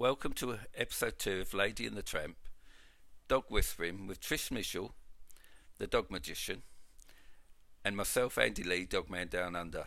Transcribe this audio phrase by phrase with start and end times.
[0.00, 2.36] Welcome to episode two of Lady and the Tramp,
[3.28, 4.94] Dog Whispering with Trish Mitchell,
[5.76, 6.62] the dog magician,
[7.84, 9.84] and myself, Andy Lee, Dogman Down Under.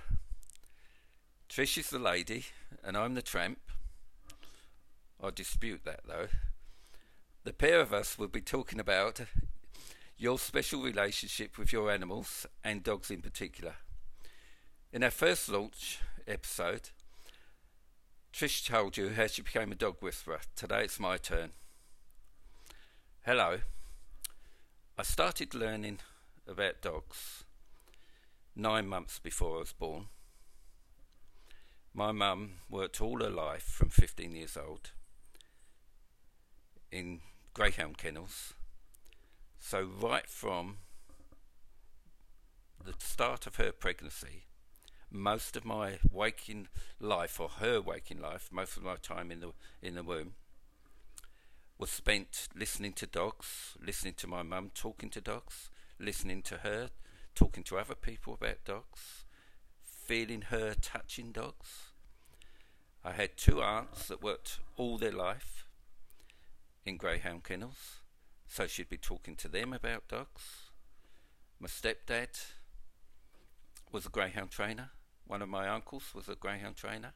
[1.49, 2.45] Trish is the lady,
[2.83, 3.57] and I'm the tramp.
[5.19, 6.27] I dispute that though.
[7.43, 9.19] The pair of us will be talking about
[10.15, 13.77] your special relationship with your animals and dogs in particular.
[14.91, 16.91] In our first launch episode,
[18.33, 20.39] Trish told you how she became a dog whisperer.
[20.55, 21.51] Today it's my turn.
[23.21, 23.59] Hello.
[24.97, 25.99] I started learning
[26.47, 27.43] about dogs
[28.55, 30.07] nine months before I was born.
[31.93, 34.89] My mum worked all her life from 15 years old
[36.91, 37.19] in
[37.53, 38.55] greyhound kennels.
[39.59, 40.77] So, right from
[42.83, 44.45] the start of her pregnancy,
[45.13, 46.67] most of my waking
[46.99, 50.33] life, or her waking life, most of my time in the in the womb,
[51.77, 56.89] was spent listening to dogs, listening to my mum talking to dogs, listening to her
[57.35, 59.25] talking to other people about dogs,
[59.83, 61.87] feeling her touching dogs.
[63.03, 65.65] I had two aunts that worked all their life
[66.85, 68.01] in greyhound kennels,
[68.47, 70.69] so she'd be talking to them about dogs.
[71.59, 72.39] My stepdad
[73.91, 74.91] was a greyhound trainer.
[75.33, 77.13] One of my uncles was a greyhound trainer.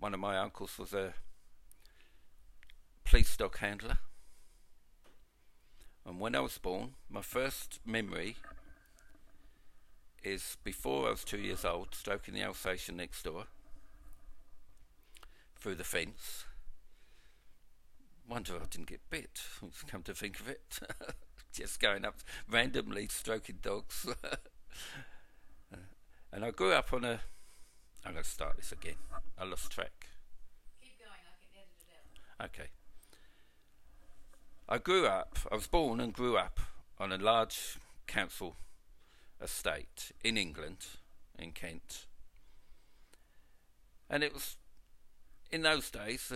[0.00, 1.14] One of my uncles was a
[3.04, 3.98] police dog handler.
[6.04, 8.34] And when I was born, my first memory
[10.24, 13.44] is before I was two years old, stroking the Alsatian next door
[15.54, 16.46] through the fence.
[18.28, 19.40] Wonder I didn't get bit,
[19.86, 20.80] come to think of it.
[21.52, 22.16] Just going up
[22.50, 24.04] randomly stroking dogs.
[26.32, 27.20] and I grew up on a.
[28.04, 28.94] I'm going to start this again.
[29.38, 30.06] I lost track.
[30.80, 32.46] Keep going, I can edit it out.
[32.46, 32.70] Okay.
[34.68, 36.60] I grew up, I was born and grew up
[36.98, 38.56] on a large council
[39.40, 40.86] estate in England,
[41.38, 42.06] in Kent.
[44.08, 44.56] And it was,
[45.50, 46.32] in those days,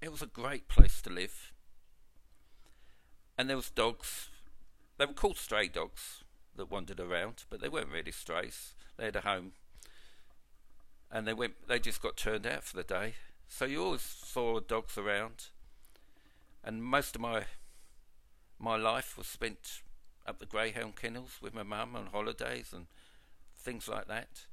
[0.00, 1.52] it was a great place to live.
[3.38, 4.28] And there was dogs,
[4.98, 6.24] they were called stray dogs
[6.56, 8.74] that wandered around, but they weren't really strays.
[8.96, 9.52] They had a home.
[11.10, 13.14] And they went, they just got turned out for the day.
[13.48, 15.46] So you always saw dogs around
[16.64, 17.44] and most of my
[18.58, 19.82] my life was spent
[20.24, 22.86] up the greyhound kennels with my mum on holidays and
[23.56, 24.46] things like that.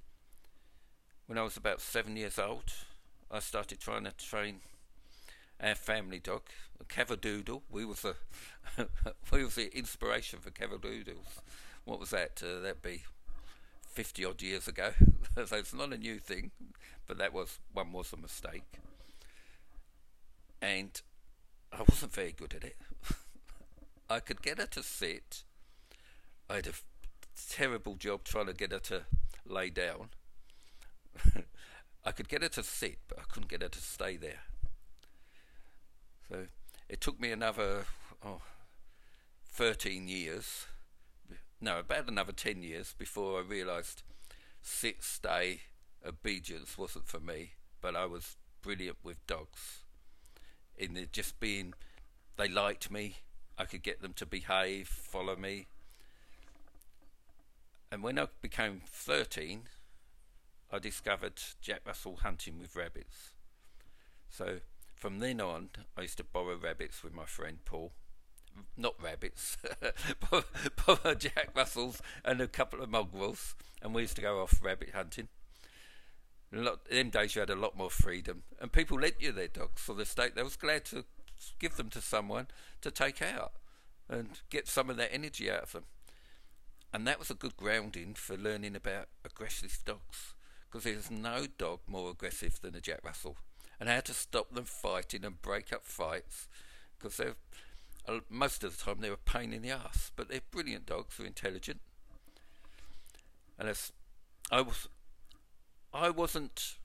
[1.27, 2.73] When I was about seven years old,
[3.29, 4.61] I started trying to train
[5.61, 6.41] our family dog,
[6.81, 7.61] a Cavadoodle.
[7.69, 8.15] We was the
[9.31, 11.41] we was the inspiration for Cavadoodles.
[11.89, 12.43] What was that?
[12.45, 13.01] Uh, that'd be
[13.81, 14.91] fifty odd years ago.
[15.47, 16.51] so it's not a new thing,
[17.07, 18.77] but that was one was a mistake.
[20.61, 21.01] And
[21.73, 22.77] I wasn't very good at it.
[24.09, 25.43] I could get her to sit.
[26.47, 26.83] I had a f-
[27.49, 29.05] terrible job trying to get her to
[29.47, 30.09] lay down.
[32.05, 34.43] I could get her to sit, but I couldn't get her to stay there.
[36.29, 36.45] So
[36.87, 37.85] it took me another
[38.23, 38.41] oh,
[39.53, 40.67] 13 years,
[41.61, 44.03] no, about another 10 years before I realised
[44.61, 45.61] sit, stay,
[46.05, 49.79] obedience wasn't for me, but I was brilliant with dogs.
[50.77, 51.73] In the just being
[52.37, 53.17] they liked me
[53.57, 55.67] I could get them to behave follow me.
[57.91, 59.63] And when I became 13
[60.71, 63.33] I discovered Jack Russell hunting with rabbits.
[64.29, 64.59] So
[64.95, 67.91] from then on I used to borrow rabbits with my friend Paul
[68.77, 69.57] not rabbits
[70.85, 74.91] borrow Jack Russells and a couple of mongrels and we used to go off rabbit
[74.93, 75.27] hunting
[76.51, 79.47] lot, in them days you had a lot more freedom, and people lent you their
[79.47, 80.35] dogs for the state.
[80.35, 81.05] They was glad to
[81.59, 82.47] give them to someone
[82.81, 83.53] to take out
[84.09, 85.83] and get some of that energy out of them.
[86.91, 90.33] And that was a good grounding for learning about aggressive dogs,
[90.67, 93.37] because there's no dog more aggressive than a Jack Russell,
[93.79, 96.47] and how to stop them fighting and break up fights,
[96.97, 97.35] because they're
[98.29, 101.17] most of the time they're a pain in the ass, but they're brilliant dogs.
[101.17, 101.81] They're intelligent,
[103.57, 103.91] and as
[104.51, 104.87] I was
[105.93, 106.77] I wasn't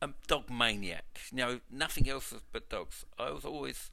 [0.00, 1.20] a dog maniac.
[1.30, 3.04] You know, nothing else but dogs.
[3.18, 3.90] I was always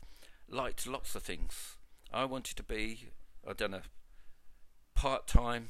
[0.50, 1.78] liked lots of things.
[2.14, 3.10] I wanted to be,
[3.48, 3.84] I'd done a
[4.94, 5.70] part time,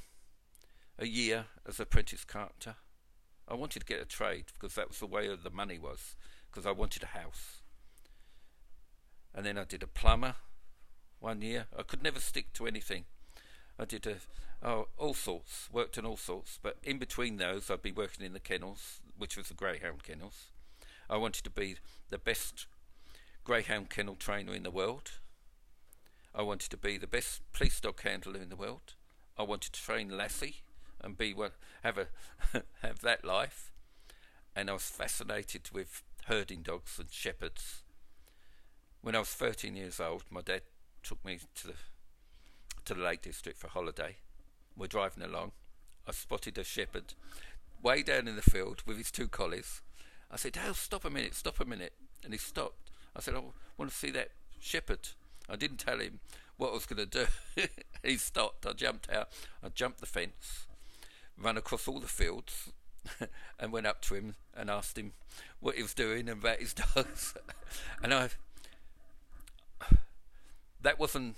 [0.97, 2.75] a year as apprentice carpenter.
[3.47, 6.15] I wanted to get a trade because that was the way the money was,
[6.49, 7.61] because I wanted a house.
[9.33, 10.35] And then I did a plumber
[11.19, 11.67] one year.
[11.77, 13.05] I could never stick to anything.
[13.79, 14.15] I did a,
[14.61, 18.33] oh, all sorts, worked in all sorts, but in between those, I'd be working in
[18.33, 20.47] the kennels, which was the greyhound kennels.
[21.09, 21.77] I wanted to be
[22.09, 22.67] the best
[23.43, 25.11] greyhound kennel trainer in the world.
[26.33, 28.95] I wanted to be the best police dog handler in the world.
[29.37, 30.61] I wanted to train Lassie
[31.01, 31.35] and be
[31.83, 32.07] have a
[32.81, 33.71] have that life.
[34.55, 37.83] And I was fascinated with herding dogs and shepherds.
[39.01, 40.61] When I was 13 years old, my dad
[41.01, 41.73] took me to the
[42.85, 44.17] to the Lake District for holiday.
[44.75, 45.51] We're driving along.
[46.07, 47.13] I spotted a shepherd
[47.81, 49.81] way down in the field with his two collies.
[50.29, 51.93] I said, "Dale, stop a minute, stop a minute,"
[52.23, 52.91] and he stopped.
[53.15, 53.41] I said, "I
[53.77, 55.09] want to see that shepherd."
[55.49, 56.19] I didn't tell him
[56.57, 57.67] what I was going to do.
[58.03, 58.65] he stopped.
[58.67, 59.29] I jumped out.
[59.63, 60.67] I jumped the fence,
[61.37, 62.71] ran across all the fields,
[63.59, 65.13] and went up to him and asked him
[65.59, 67.33] what he was doing and about his dogs.
[68.03, 68.29] and I,
[70.81, 71.35] that wasn't.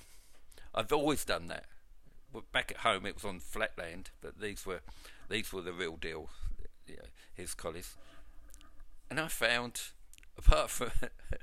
[0.73, 1.65] I've always done that.
[2.51, 4.81] Back at home, it was on flatland, but these were
[5.29, 6.29] these were the real deal.
[6.87, 7.03] You know,
[7.33, 7.95] his collies,
[9.09, 9.81] and I found,
[10.37, 10.91] apart from,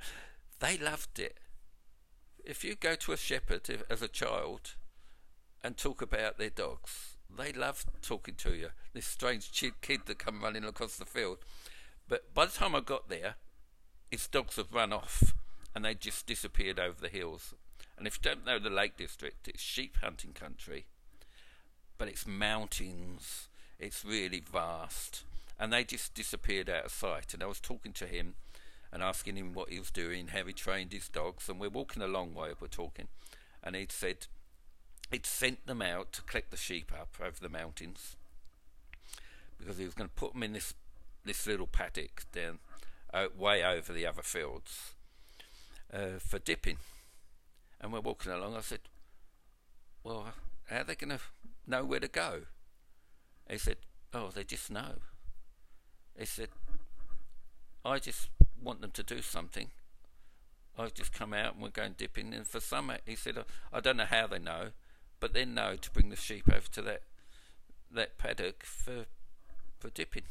[0.59, 1.37] they loved it
[2.45, 4.75] if you go to a shepherd as a child
[5.63, 8.69] and talk about their dogs, they love talking to you.
[8.93, 9.51] This strange
[9.81, 11.39] kid that come running across the field.
[12.07, 13.35] But by the time I got there,
[14.09, 15.33] his dogs have run off
[15.73, 17.53] and they just disappeared over the hills.
[18.01, 20.87] And if you don't know the Lake District, it's sheep hunting country,
[21.99, 23.47] but it's mountains.
[23.77, 25.21] It's really vast,
[25.59, 27.35] and they just disappeared out of sight.
[27.35, 28.33] And I was talking to him
[28.91, 32.01] and asking him what he was doing, how he trained his dogs, and we're walking
[32.01, 33.07] a long way, we're talking,
[33.63, 34.25] and he'd said
[35.11, 38.15] he'd sent them out to collect the sheep up over the mountains
[39.59, 40.73] because he was going to put them in this
[41.23, 42.57] this little paddock down
[43.13, 44.95] uh, way over the other fields
[45.93, 46.77] uh, for dipping.
[47.81, 48.55] And we're walking along.
[48.55, 48.81] I said,
[50.03, 50.33] "Well,
[50.65, 51.19] how are they going to
[51.67, 52.43] know where to go?"
[53.49, 53.77] He said,
[54.13, 54.99] "Oh, they just know."
[56.17, 56.49] He said,
[57.83, 58.29] "I just
[58.61, 59.71] want them to do something.
[60.77, 62.33] I've just come out and we're going dipping.
[62.33, 63.35] And for some, he said,
[63.73, 64.69] I don't know how they know,
[65.19, 67.03] but they know to bring the sheep over to that
[67.93, 69.05] that paddock for
[69.79, 70.23] for dipping.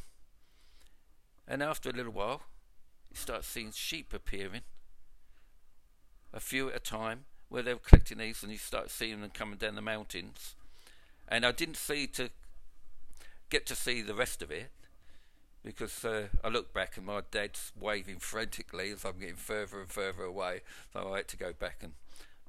[1.47, 2.41] And after a little while,
[3.09, 4.61] you start seeing sheep appearing,
[6.33, 9.29] a few at a time, where they were collecting these, and you start seeing them
[9.29, 10.55] coming down the mountains.
[11.27, 12.29] And I didn't see to
[13.49, 14.71] get to see the rest of it
[15.61, 19.89] because uh, I look back and my dad's waving frantically as I'm getting further and
[19.89, 20.61] further away.
[20.93, 21.91] So I had to go back and.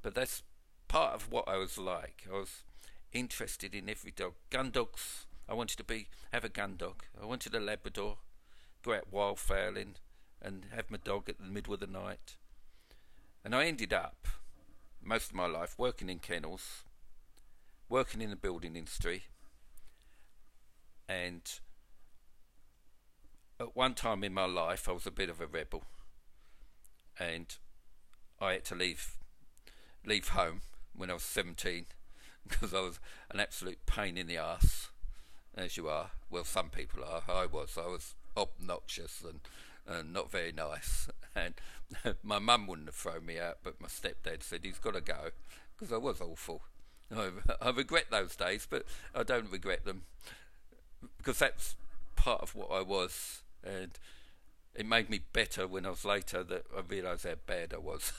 [0.01, 0.41] But that's
[0.87, 2.25] part of what I was like.
[2.31, 2.63] I was
[3.11, 4.33] interested in every dog.
[4.49, 5.25] Gun dogs.
[5.49, 7.03] I wanted to be have a gun dog.
[7.21, 8.19] I wanted a Labrador.
[8.83, 9.95] Go out wildfowling
[10.41, 12.37] and have my dog at the middle of the night.
[13.43, 14.27] And I ended up
[15.03, 16.83] most of my life working in kennels,
[17.89, 19.23] working in the building industry,
[21.07, 21.59] and
[23.59, 25.83] at one time in my life, I was a bit of a rebel,
[27.19, 27.55] and
[28.39, 29.17] I had to leave
[30.05, 30.61] leave home
[30.93, 31.85] when I was 17
[32.47, 32.99] because I was
[33.31, 34.89] an absolute pain in the ass,
[35.55, 36.11] as you are.
[36.29, 37.23] Well, some people are.
[37.29, 37.77] I was.
[37.77, 39.41] I was obnoxious and,
[39.87, 41.09] and not very nice.
[41.35, 41.55] And
[42.23, 45.29] my mum wouldn't have thrown me out, but my stepdad said he's got to go
[45.75, 46.61] because I was awful.
[47.11, 48.85] I, I regret those days, but
[49.15, 50.03] I don't regret them
[51.17, 51.75] because that's
[52.15, 53.97] part of what I was and
[54.75, 58.11] it made me better when I was later that I realised how bad I was.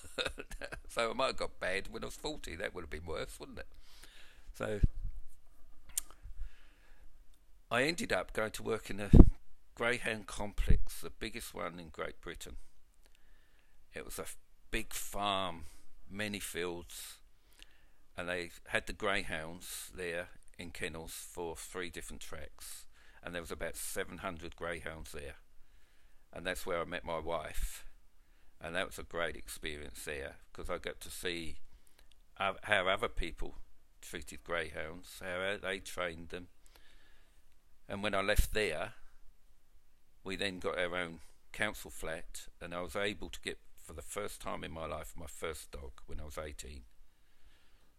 [0.89, 2.57] so I might have got bad when I was 40.
[2.57, 3.67] That would have been worse, wouldn't it?
[4.57, 4.81] So
[7.71, 9.11] I ended up going to work in a
[9.75, 12.57] greyhound complex, the biggest one in Great Britain.
[13.93, 14.27] It was a
[14.71, 15.65] big farm,
[16.11, 17.19] many fields,
[18.17, 20.29] and they had the greyhounds there
[20.59, 22.87] in kennels for three different tracks
[23.25, 25.37] and there was about 700 greyhounds there.
[26.33, 27.87] And that's where I met my wife.
[28.61, 31.57] And that was a great experience there because I got to see
[32.35, 33.57] how other people
[34.03, 36.49] treated greyhounds, how uh, they trained them.
[37.89, 38.93] And when I left there,
[40.25, 41.21] we then got our own
[41.53, 45.13] council flat, and I was able to get, for the first time in my life,
[45.17, 46.83] my first dog when I was 18.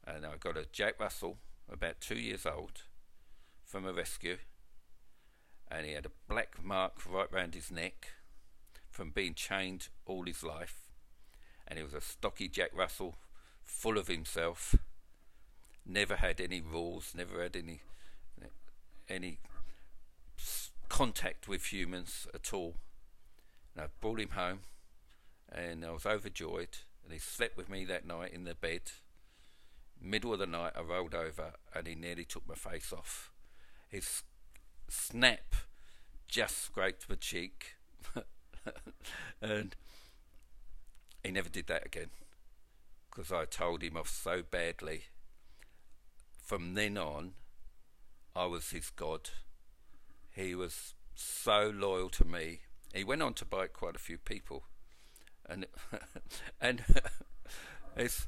[0.08, 1.38] And I got a Jack Russell,
[1.72, 2.84] about two years old,
[3.64, 4.38] from a rescue
[5.70, 8.10] and he had a black mark right round his neck
[8.90, 10.90] from being chained all his life.
[11.68, 13.16] And he was a stocky Jack Russell,
[13.64, 14.76] full of himself.
[15.86, 17.82] Never had any rules, never had any
[19.08, 19.38] any
[20.90, 22.76] contact with humans at all.
[23.74, 24.60] And I brought him home,
[25.52, 26.78] and I was overjoyed.
[27.04, 28.82] And he slept with me that night in the bed.
[30.02, 33.32] Middle of the night, I rolled over, and he nearly took my face off.
[33.88, 34.24] His
[34.90, 35.56] snap
[36.28, 37.76] just scraped my cheek.
[39.42, 39.76] and
[41.24, 42.10] he never did that again
[43.16, 45.04] because I told him off so badly.
[46.42, 47.32] From then on,
[48.36, 49.30] I was his god.
[50.36, 52.60] He was so loyal to me.
[52.94, 54.64] He went on to bite quite a few people,
[55.48, 55.66] and
[56.62, 56.84] and
[57.96, 58.28] it's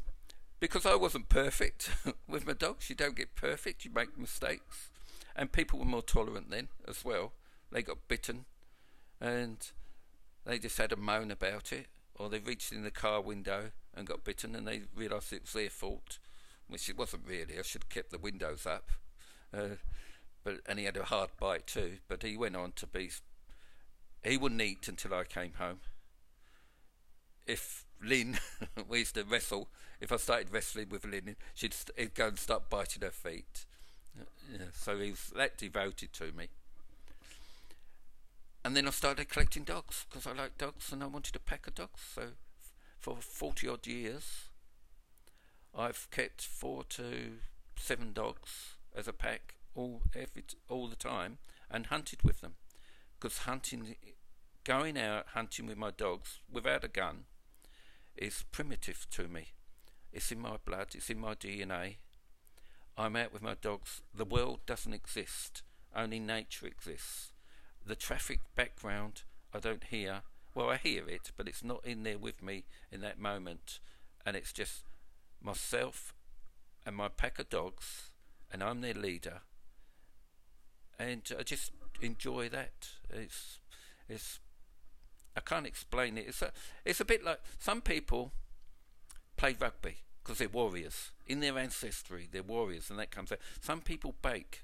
[0.61, 1.89] because I wasn't perfect
[2.27, 2.89] with my dogs.
[2.89, 3.83] You don't get perfect.
[3.83, 4.89] You make mistakes,
[5.35, 7.33] and people were more tolerant then as well.
[7.71, 8.45] They got bitten,
[9.19, 9.57] and
[10.45, 14.07] they just had a moan about it, or they reached in the car window and
[14.07, 16.19] got bitten, and they realised it was their fault,
[16.69, 17.59] which it wasn't really.
[17.59, 18.91] I should have kept the windows up.
[19.53, 19.75] Uh,
[20.47, 21.97] but and he had a hard bite too.
[22.07, 23.11] But he went on to be.
[24.23, 25.81] He wouldn't eat until I came home.
[27.45, 28.39] If Lynn,
[28.87, 29.67] we used to wrestle.
[29.99, 33.65] If I started wrestling with Lynn, she'd st- go and start biting her feet.
[34.49, 36.47] Yeah, so he was that devoted to me.
[38.63, 41.67] And then I started collecting dogs because I like dogs and I wanted a pack
[41.67, 42.01] of dogs.
[42.15, 42.21] So
[42.97, 44.45] for 40 odd years,
[45.77, 47.33] I've kept four to
[47.75, 50.01] seven dogs as a pack all
[50.67, 51.37] all the time
[51.69, 52.55] and hunted with them.
[53.19, 53.95] Because hunting
[54.63, 57.25] going out hunting with my dogs without a gun
[58.17, 59.53] is primitive to me.
[60.11, 61.97] It's in my blood it's in my DNA
[62.99, 64.01] I'm out with my dogs.
[64.11, 65.61] The world doesn't exist.
[65.95, 67.31] Only nature exists.
[67.85, 69.21] The traffic background
[69.53, 70.21] I don't hear.
[70.55, 73.79] Well I hear it but it's not in there with me in that moment.
[74.25, 74.83] And it's just
[75.39, 76.15] myself
[76.85, 78.09] and my pack of dogs
[78.51, 79.41] and I'm their leader
[80.99, 82.89] and I just enjoy that.
[83.09, 83.59] It's
[84.09, 84.39] it's
[85.35, 86.25] I can't explain it.
[86.27, 86.51] It's a
[86.85, 88.31] it's a bit like some people
[89.35, 92.27] play rugby because they're warriors in their ancestry.
[92.31, 93.39] They're warriors, and that comes out.
[93.61, 94.63] Some people bake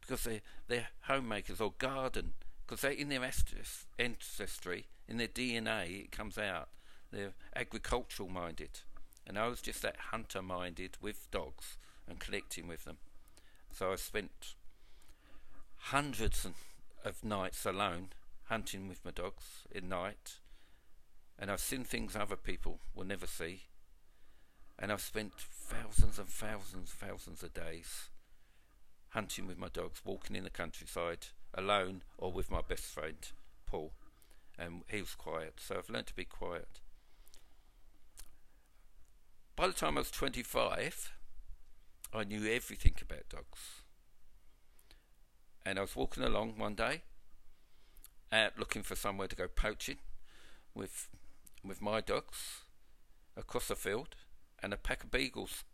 [0.00, 2.34] because they they're homemakers or garden
[2.64, 6.04] because they're in their ancestry, in their DNA.
[6.04, 6.68] It comes out.
[7.10, 8.80] They're agricultural minded,
[9.26, 11.76] and I was just that hunter minded with dogs
[12.08, 12.98] and connecting with them.
[13.70, 14.54] So I spent
[15.86, 16.46] hundreds
[17.04, 18.08] of nights alone
[18.44, 20.38] hunting with my dogs at night,
[21.38, 23.62] and I've seen things other people will never see,
[24.78, 28.10] and I've spent thousands and thousands and thousands of days
[29.10, 33.28] hunting with my dogs, walking in the countryside alone or with my best friend
[33.66, 33.92] Paul,
[34.58, 36.80] and he was quiet, so I've learned to be quiet.
[39.56, 41.12] By the time I was 25,
[42.14, 43.81] I knew everything about dogs
[45.64, 47.02] and I was walking along one day,
[48.32, 49.98] out looking for somewhere to go poaching,
[50.74, 51.08] with
[51.64, 52.62] with my dogs,
[53.36, 54.16] across the field,
[54.62, 55.64] and a pack of beagles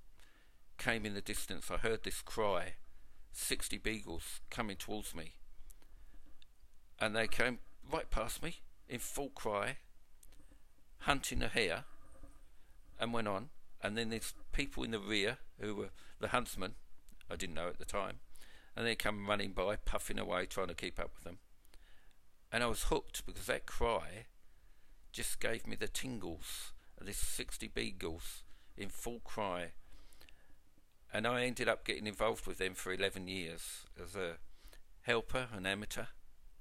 [0.76, 1.70] came in the distance.
[1.70, 2.74] I heard this cry,
[3.32, 5.32] sixty beagles coming towards me,
[7.00, 7.58] and they came
[7.90, 8.56] right past me
[8.88, 9.76] in full cry,
[11.00, 11.84] hunting a hare,
[13.00, 13.48] and went on.
[13.80, 16.74] And then there's people in the rear who were the huntsmen.
[17.30, 18.18] I didn't know at the time
[18.78, 21.38] and they come running by, puffing away, trying to keep up with them.
[22.52, 24.26] And I was hooked because that cry
[25.10, 28.44] just gave me the tingles of this 60 beagles
[28.76, 29.72] in full cry.
[31.12, 34.34] And I ended up getting involved with them for 11 years as a
[35.02, 36.06] helper, an amateur,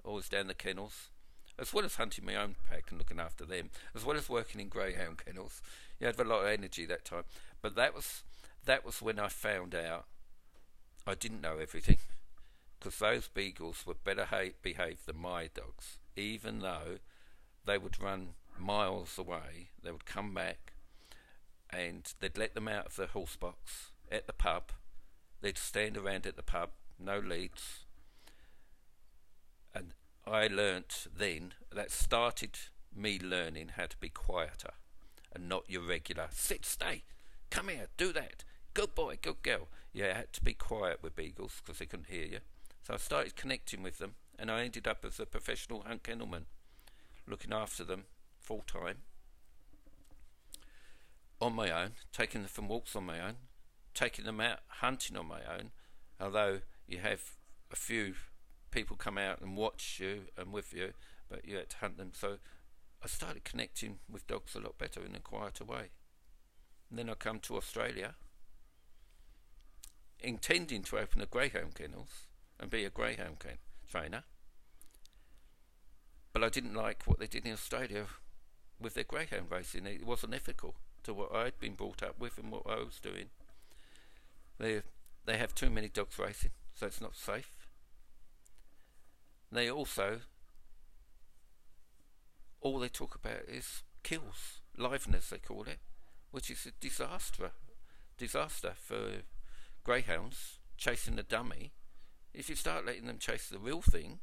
[0.04, 1.12] always down the kennels,
[1.60, 4.60] as well as hunting my own pack and looking after them, as well as working
[4.60, 5.62] in greyhound kennels.
[6.00, 7.26] You had a lot of energy that time.
[7.62, 8.24] But that was
[8.66, 10.06] that was when I found out
[11.08, 11.98] I didn't know everything
[12.80, 16.98] because those beagles were better ha- behaved than my dogs, even though
[17.66, 19.70] they would run miles away.
[19.82, 20.74] They would come back
[21.70, 24.72] and they'd let them out of the horse box at the pub.
[25.42, 27.86] They'd stand around at the pub, no leads.
[29.74, 29.94] And
[30.26, 32.58] I learnt then, that started
[32.96, 34.74] me learning how to be quieter
[35.34, 37.04] and not your regular sit, stay,
[37.50, 38.44] come here, do that,
[38.78, 39.68] good boy, good girl.
[39.92, 42.40] Yeah, I had to be quiet with beagles because they couldn't hear you.
[42.84, 46.44] So I started connecting with them, and I ended up as a professional hunt kennelman,
[47.28, 48.04] looking after them
[48.40, 48.98] full time,
[51.42, 53.38] on my own, taking them from walks on my own,
[53.96, 55.72] taking them out hunting on my own.
[56.22, 57.22] Although you have
[57.72, 58.14] a few
[58.70, 60.94] people come out and watch you and with you,
[61.30, 62.12] but you had to hunt them.
[62.14, 62.38] So
[63.04, 65.90] I started connecting with dogs a lot better in a quieter way.
[66.92, 68.14] And then I come to Australia
[70.20, 72.26] intending to open a greyhound kennels
[72.60, 73.58] and be a greyhound can-
[73.90, 74.24] trainer.
[76.34, 78.06] But I didn't like what they did in Australia
[78.80, 79.86] with their greyhound racing.
[79.86, 83.30] It wasn't ethical to what I'd been brought up with and what I was doing.
[84.60, 84.82] They
[85.26, 87.52] they have too many dogs racing, so it's not safe.
[89.52, 90.22] They also
[92.62, 95.80] all they talk about is kills, liveness they call it,
[96.32, 97.52] which is a disaster,
[98.18, 99.22] disaster for
[99.88, 101.72] greyhounds chasing a dummy.
[102.34, 104.20] If you start letting them chase the real thing,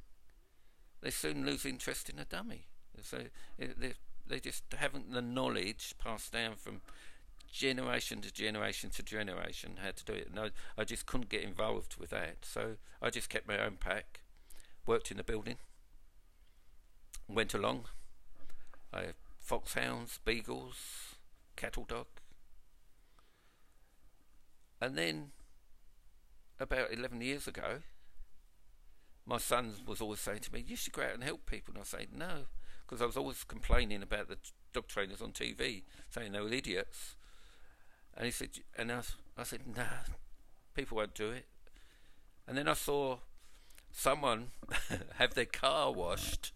[1.00, 2.66] they soon lose interest in a dummy.
[3.02, 3.18] So
[3.58, 3.94] eh, they
[4.26, 6.82] they just haven't the knowledge passed down from
[7.50, 10.34] generation to generation to generation how to do it.
[10.34, 12.36] No, I, I just couldn't get involved with that.
[12.42, 14.20] So I just kept my own pack,
[14.86, 15.56] worked in the building,
[17.26, 17.86] went along.
[18.92, 21.16] I foxhounds, beagles,
[21.56, 22.06] cattle dog.
[24.80, 25.30] And then
[26.58, 27.80] about 11 years ago,
[29.26, 31.74] my son was always saying to me, You should go out and help people.
[31.74, 32.46] And I say, No,
[32.86, 34.38] because I was always complaining about the
[34.72, 37.16] dog trainers on TV, saying they were idiots.
[38.16, 39.00] And he said, and I,
[39.36, 40.04] I said, nah,
[40.74, 41.46] people won't do it.
[42.46, 43.18] And then I saw
[43.90, 44.48] someone
[45.16, 46.52] have their car washed,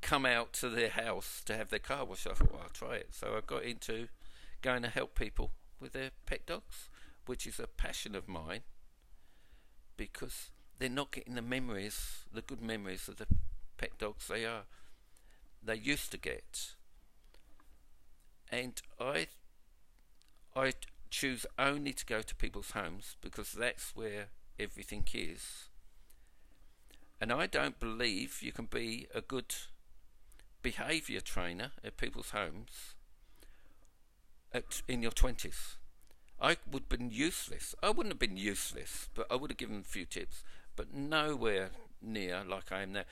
[0.00, 2.26] come out to their house to have their car washed.
[2.26, 3.08] I thought, well, I'll try it.
[3.12, 4.08] So I got into
[4.62, 6.88] going to help people with their pet dogs,
[7.26, 8.62] which is a passion of mine
[9.98, 13.26] because they're not getting the memories, the good memories of the
[13.76, 14.62] pet dogs they are,
[15.62, 16.74] they used to get.
[18.50, 19.26] And I
[20.56, 20.72] I
[21.10, 24.28] choose only to go to people's homes because that's where
[24.58, 25.68] everything is.
[27.20, 29.54] And I don't believe you can be a good
[30.62, 32.94] behaviour trainer at people's homes
[34.52, 35.77] at, in your 20s.
[36.40, 37.74] I would have been useless.
[37.82, 40.44] I wouldn't have been useless, but I would have given a few tips,
[40.76, 43.04] but nowhere near like I am now.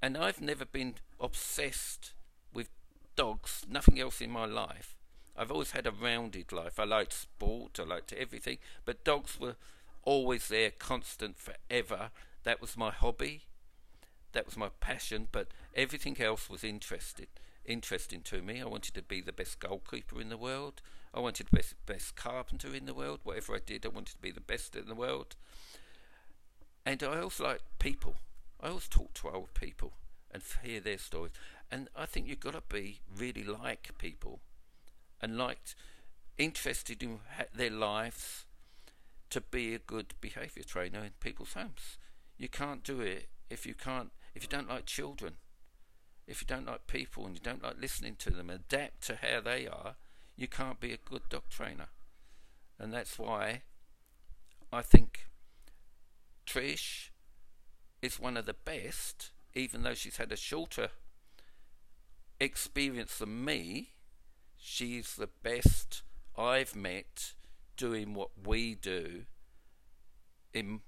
[0.00, 2.14] And I've never been obsessed
[2.52, 2.70] with
[3.14, 4.96] dogs, nothing else in my life.
[5.36, 6.78] I've always had a rounded life.
[6.78, 9.56] I liked sport, I liked everything, but dogs were
[10.02, 12.10] always there, constant, forever.
[12.44, 13.42] That was my hobby,
[14.32, 17.28] that was my passion, but everything else was interested,
[17.64, 18.60] interesting to me.
[18.60, 20.82] I wanted to be the best goalkeeper in the world.
[21.14, 23.20] I wanted the best, best carpenter in the world.
[23.22, 25.36] Whatever I did, I wanted to be the best in the world.
[26.86, 28.16] And I also like people.
[28.60, 29.92] I always talk to old people
[30.30, 31.32] and hear their stories.
[31.70, 34.40] And I think you've got to be really like people
[35.20, 35.74] and liked,
[36.38, 37.20] interested in
[37.54, 38.46] their lives
[39.30, 41.98] to be a good behaviour trainer in people's homes.
[42.36, 45.34] You can't do it if you can't, if you don't like children,
[46.26, 49.40] if you don't like people and you don't like listening to them, adapt to how
[49.40, 49.96] they are,
[50.36, 51.88] you can't be a good dog trainer.
[52.78, 53.62] And that's why
[54.72, 55.28] I think
[56.46, 57.10] Trish
[58.00, 60.88] is one of the best, even though she's had a shorter
[62.40, 63.90] experience than me
[64.56, 66.02] she's the best
[66.36, 67.34] I've met
[67.76, 69.24] doing what we do
[70.52, 70.80] in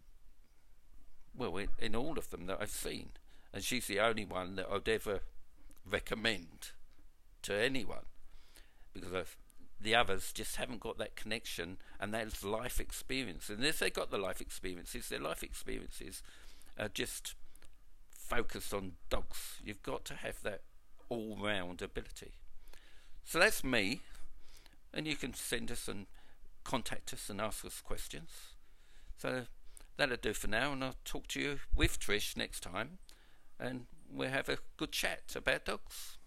[1.36, 3.10] well in, in all of them that I've seen
[3.52, 5.20] and she's the only one that I'd ever
[5.88, 6.72] recommend
[7.42, 8.06] to anyone
[8.94, 9.36] because
[9.80, 14.10] the others just haven't got that connection and that's life experience and if they got
[14.10, 16.22] the life experiences their life experiences
[16.78, 17.34] are just
[18.16, 20.62] focused on dogs you've got to have that
[21.10, 22.32] all round ability
[23.24, 24.02] so that's me.
[24.92, 26.06] And you can send us and
[26.62, 28.30] contact us and ask us questions.
[29.16, 29.46] So
[29.96, 30.72] that'll do for now.
[30.72, 32.98] And I'll talk to you with Trish next time.
[33.58, 36.18] And we'll have a good chat about dogs.